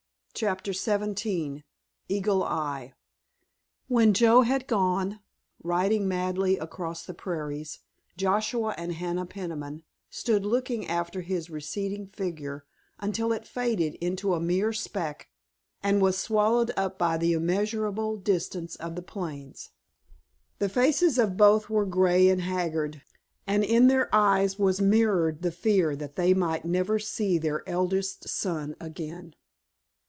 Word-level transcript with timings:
*CHAPTER 0.33 0.73
XVII* 0.73 1.63
*EAGLE 2.09 2.43
EYE* 2.43 2.93
When 3.87 4.11
Joe 4.13 4.41
had 4.41 4.65
gone, 4.65 5.19
riding 5.61 6.07
madly 6.07 6.55
away 6.57 6.61
across 6.65 7.05
the 7.05 7.13
prairies, 7.13 7.79
Joshua 8.17 8.73
and 8.75 8.93
Hannah 8.93 9.27
Peniman 9.27 9.83
stood 10.09 10.43
looking 10.43 10.87
after 10.87 11.21
his 11.21 11.51
receding 11.51 12.07
figure 12.07 12.65
until 12.97 13.31
it 13.31 13.45
faded 13.45 13.95
into 13.95 14.33
a 14.33 14.39
mere 14.39 14.73
speck 14.73 15.27
and 15.83 16.01
was 16.01 16.17
swallowed 16.17 16.71
up 16.75 16.97
by 16.97 17.17
the 17.17 17.33
immeasurable 17.33 18.17
distance 18.17 18.75
of 18.77 18.95
the 18.95 19.03
plains. 19.03 19.69
The 20.57 20.69
faces 20.69 21.19
of 21.19 21.37
both 21.37 21.69
were 21.69 21.85
grey 21.85 22.29
and 22.29 22.41
haggard, 22.41 23.03
and 23.45 23.63
in 23.63 23.89
their 23.89 24.09
eyes 24.15 24.57
was 24.57 24.81
mirrored 24.81 25.43
the 25.43 25.51
fear 25.51 25.95
that 25.97 26.15
they 26.15 26.33
might 26.33 26.65
never 26.65 26.97
see 26.97 27.37
their 27.37 27.67
eldest 27.69 28.27
son 28.27 28.75
again. 28.79 29.35